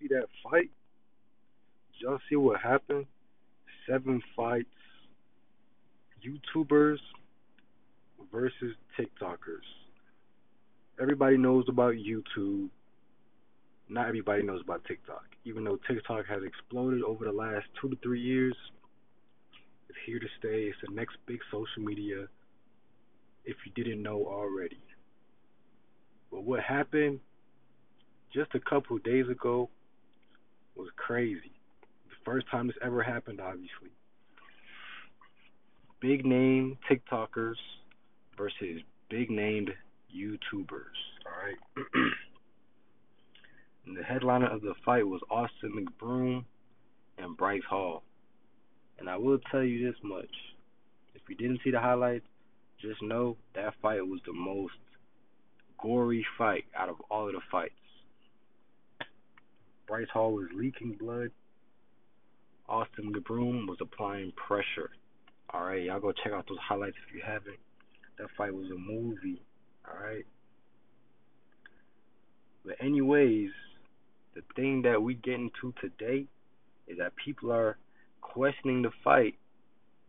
[0.00, 0.70] see that fight?
[1.92, 3.06] Did y'all see what happened?
[3.88, 4.68] Seven fights.
[6.24, 6.98] YouTubers
[8.32, 9.66] versus TikTokers.
[11.00, 12.68] Everybody knows about YouTube.
[13.88, 15.24] Not everybody knows about TikTok.
[15.44, 18.54] Even though TikTok has exploded over the last two to three years,
[19.88, 20.64] it's here to stay.
[20.64, 22.26] It's the next big social media
[23.44, 24.78] if you didn't know already.
[26.30, 27.20] But what happened
[28.32, 29.70] just a couple days ago
[30.76, 31.52] was crazy.
[32.08, 33.90] The first time this ever happened, obviously.
[36.00, 37.56] Big name TikTokers
[38.36, 39.70] versus big named
[40.14, 40.98] YouTubers.
[41.26, 41.58] Alright.
[43.86, 46.44] and the headliner of the fight was Austin McBroom
[47.18, 48.02] and Bryce Hall.
[48.98, 50.30] And I will tell you this much.
[51.14, 52.26] If you didn't see the highlights,
[52.80, 54.74] just know that fight was the most
[55.82, 57.74] gory fight out of all of the fights.
[59.90, 61.32] Bryce Hall was leaking blood.
[62.68, 64.90] Austin McBroom was applying pressure.
[65.52, 67.58] Alright, y'all go check out those highlights if you haven't.
[68.16, 69.42] That fight was a movie.
[69.84, 70.26] Alright.
[72.64, 73.50] But anyways,
[74.36, 76.26] the thing that we get into today
[76.86, 77.76] is that people are
[78.20, 79.34] questioning the fight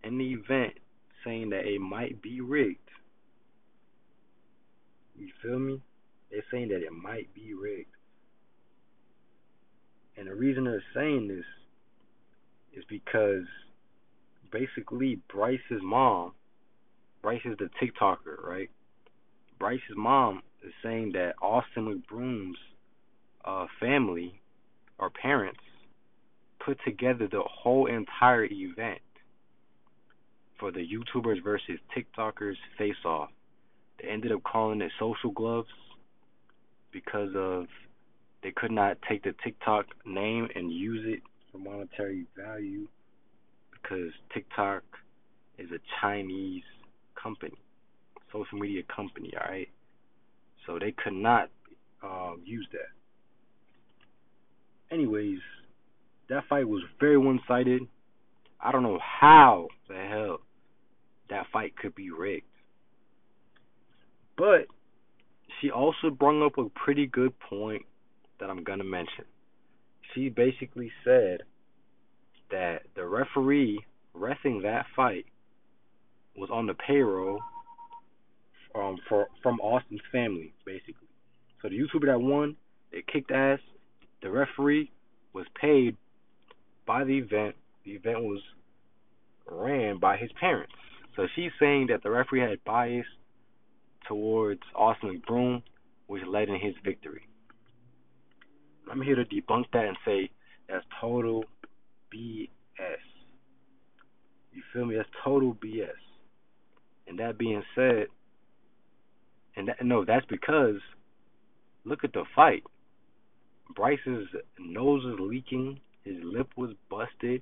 [0.04, 0.74] and the event,
[1.26, 2.78] saying that it might be rigged.
[5.18, 5.82] You feel me?
[6.30, 7.96] They're saying that it might be rigged.
[10.22, 11.46] And the reason they're saying this
[12.78, 13.46] is because
[14.52, 16.34] basically Bryce's mom,
[17.24, 18.70] Bryce is the TikToker, right?
[19.58, 22.60] Bryce's mom is saying that Austin McBroom's
[23.44, 24.40] uh, family
[25.00, 25.60] or parents
[26.64, 29.02] put together the whole entire event
[30.60, 33.30] for the YouTubers versus TikTokers face off.
[34.00, 35.68] They ended up calling it social gloves
[36.92, 37.66] because of
[38.44, 42.88] they could not take the TikTok name and use it for monetary value
[43.72, 44.84] because TikTok
[45.58, 46.64] is a Chinese
[47.22, 47.57] company,
[48.31, 49.69] social media company, alright?
[50.66, 51.50] So they could not
[52.03, 52.90] um, use that.
[54.94, 55.40] Anyways,
[56.30, 57.84] that fight was very one sided.
[58.59, 60.40] I don't know how the hell
[61.30, 62.46] that fight could be rigged.
[64.38, 64.68] But
[65.59, 67.84] she also brought up a pretty good point
[68.41, 69.24] that I'm gonna mention.
[70.13, 71.44] She basically said
[72.50, 75.25] that the referee refing that fight
[76.35, 77.40] was on the payroll
[78.75, 81.07] um for from Austin's family, basically.
[81.62, 82.57] So the YouTuber that won,
[82.91, 83.59] they kicked ass.
[84.22, 84.91] The referee
[85.34, 85.96] was paid
[86.85, 87.56] by the event.
[87.85, 88.41] The event was
[89.50, 90.74] ran by his parents.
[91.16, 93.06] So she's saying that the referee had bias
[94.07, 95.62] towards Austin McBroom,
[96.07, 97.28] which led in his victory.
[98.91, 100.29] I'm here to debunk that and say
[100.68, 101.46] that's total
[102.13, 102.50] BS.
[104.52, 104.96] You feel me?
[104.97, 105.90] That's total BS.
[107.07, 108.07] And that being said,
[109.56, 110.75] and that, no, that's because
[111.85, 112.63] look at the fight.
[113.74, 114.28] Bryce's
[114.59, 115.80] nose is leaking.
[116.03, 117.41] His lip was busted.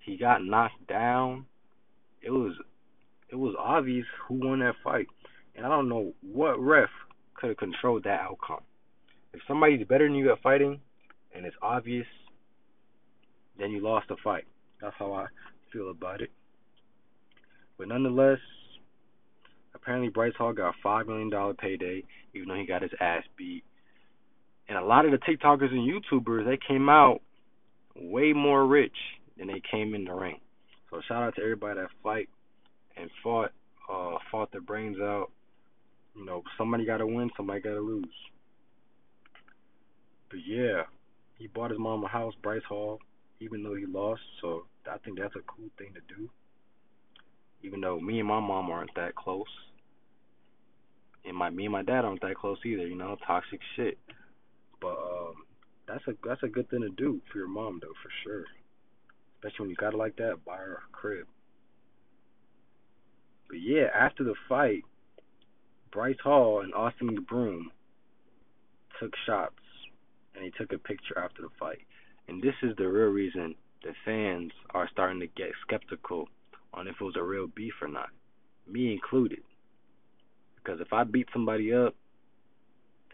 [0.00, 1.46] He got knocked down.
[2.22, 2.54] It was
[3.30, 5.06] it was obvious who won that fight.
[5.54, 6.90] And I don't know what ref
[7.34, 8.62] could have controlled that outcome.
[9.36, 10.80] If somebody's better than you at fighting
[11.34, 12.06] and it's obvious,
[13.58, 14.44] then you lost the fight.
[14.80, 15.26] That's how I
[15.70, 16.30] feel about it.
[17.76, 18.38] But nonetheless,
[19.74, 22.02] apparently Bryce Hall got a five million dollar payday,
[22.32, 23.62] even though he got his ass beat.
[24.70, 27.20] And a lot of the TikTokers and YouTubers they came out
[27.94, 28.96] way more rich
[29.36, 30.40] than they came in the ring.
[30.90, 32.30] So shout out to everybody that fight
[32.96, 33.50] and fought,
[33.92, 35.30] uh, fought their brains out.
[36.14, 38.08] You know, somebody got to win, somebody got to lose.
[40.30, 40.82] But yeah,
[41.38, 42.98] he bought his mom a house, Bryce Hall,
[43.40, 44.22] even though he lost.
[44.40, 46.28] So I think that's a cool thing to do.
[47.62, 49.44] Even though me and my mom aren't that close,
[51.24, 52.86] and my me and my dad aren't that close either.
[52.86, 53.98] You know, toxic shit.
[54.80, 55.34] But um,
[55.88, 58.44] that's a that's a good thing to do for your mom though, for sure.
[59.36, 61.26] Especially when you got it like that, buy her a crib.
[63.48, 64.82] But yeah, after the fight,
[65.92, 67.64] Bryce Hall and Austin McBroom
[69.00, 69.54] took shots
[70.36, 71.80] and they took a picture after the fight.
[72.28, 76.28] And this is the real reason the fans are starting to get skeptical
[76.74, 78.10] on if it was a real beef or not,
[78.70, 79.40] me included.
[80.56, 81.94] Because if I beat somebody up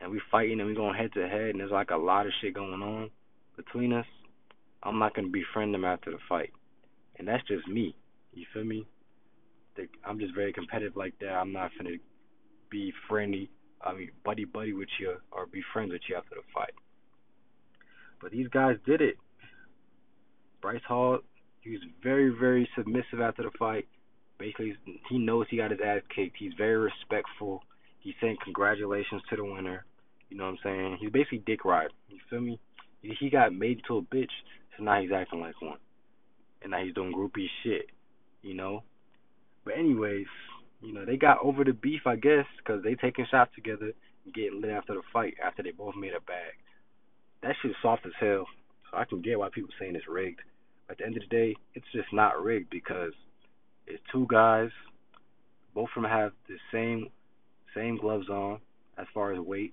[0.03, 2.33] and we fighting and we going head to head and there's like a lot of
[2.41, 3.11] shit going on
[3.57, 4.07] between us,
[4.83, 6.51] I'm not gonna befriend them after the fight,
[7.17, 7.95] and that's just me.
[8.33, 8.87] You feel me?
[10.05, 11.31] I'm just very competitive like that.
[11.31, 11.99] I'm not gonna
[12.71, 16.43] be friendly, I mean buddy buddy with you or be friends with you after the
[16.53, 16.73] fight.
[18.23, 19.17] But these guys did it.
[20.63, 21.19] Bryce Hall,
[21.61, 23.89] he was very, very submissive after the fight.
[24.39, 24.75] Basically,
[25.11, 26.37] he knows he got his ass kicked.
[26.39, 27.63] He's very respectful.
[27.99, 29.85] He's saying congratulations to the winner.
[30.31, 30.99] You know what I'm saying?
[31.01, 31.91] He's basically dick ride.
[32.09, 32.59] You feel me?
[33.03, 34.31] He got made to a bitch,
[34.77, 35.79] so now he's acting like one.
[36.63, 37.87] And now he's doing groupie shit.
[38.43, 38.85] You know?
[39.65, 40.27] But anyways,
[40.81, 43.93] you know, they got over the beef, I guess, because they taking shots together
[44.25, 46.21] and getting lit after the fight after they both made a.
[47.43, 48.47] That shit's soft as hell.
[48.91, 50.41] So I can get why people saying it's rigged.
[50.87, 53.13] But At the end of the day, it's just not rigged because
[53.87, 54.71] it's two guys.
[55.75, 57.09] Both of them have the same
[57.75, 58.61] same gloves on
[58.99, 59.73] as far as weight,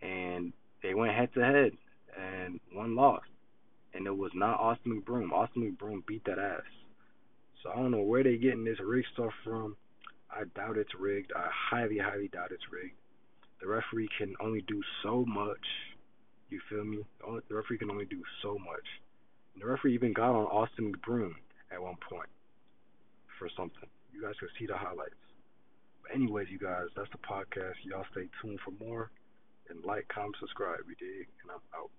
[0.00, 0.52] and
[0.82, 1.72] they went head to head,
[2.18, 3.26] and one lost,
[3.92, 5.32] and it was not Austin McBroom.
[5.32, 6.62] Austin McBroom beat that ass.
[7.62, 9.76] So I don't know where they getting this rigged stuff from.
[10.30, 11.32] I doubt it's rigged.
[11.36, 12.94] I highly, highly doubt it's rigged.
[13.60, 15.58] The referee can only do so much.
[16.50, 17.04] You feel me?
[17.48, 18.86] The referee can only do so much.
[19.54, 21.32] And the referee even got on Austin McBroom
[21.72, 22.28] at one point
[23.38, 23.88] for something.
[24.12, 25.14] You guys can see the highlights.
[26.02, 27.78] But anyways, you guys, that's the podcast.
[27.84, 29.10] Y'all stay tuned for more
[29.68, 30.80] and like, comment, subscribe.
[30.88, 31.28] You dig?
[31.42, 31.90] And I'm out.